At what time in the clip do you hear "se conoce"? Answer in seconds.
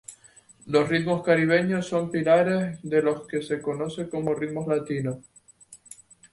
3.43-4.09